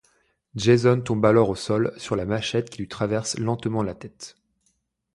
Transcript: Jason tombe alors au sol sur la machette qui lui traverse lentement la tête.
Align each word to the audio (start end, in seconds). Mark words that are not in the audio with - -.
Jason 0.55 0.99
tombe 1.01 1.23
alors 1.27 1.49
au 1.49 1.55
sol 1.55 1.93
sur 1.97 2.15
la 2.15 2.25
machette 2.25 2.71
qui 2.71 2.79
lui 2.79 2.87
traverse 2.87 3.37
lentement 3.37 3.83
la 3.83 3.93
tête. 3.93 4.35